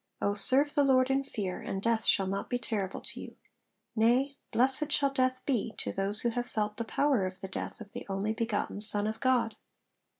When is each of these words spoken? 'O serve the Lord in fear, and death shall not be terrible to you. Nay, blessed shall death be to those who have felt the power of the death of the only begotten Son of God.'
'O 0.19 0.33
serve 0.33 0.73
the 0.73 0.83
Lord 0.83 1.11
in 1.11 1.23
fear, 1.23 1.59
and 1.61 1.79
death 1.79 2.05
shall 2.05 2.25
not 2.25 2.49
be 2.49 2.57
terrible 2.57 3.01
to 3.01 3.19
you. 3.19 3.35
Nay, 3.95 4.35
blessed 4.51 4.91
shall 4.91 5.11
death 5.11 5.45
be 5.45 5.75
to 5.77 5.91
those 5.91 6.21
who 6.21 6.31
have 6.31 6.49
felt 6.49 6.77
the 6.77 6.83
power 6.83 7.27
of 7.27 7.41
the 7.41 7.47
death 7.47 7.79
of 7.79 7.91
the 7.91 8.07
only 8.09 8.33
begotten 8.33 8.81
Son 8.81 9.05
of 9.05 9.19
God.' 9.19 9.57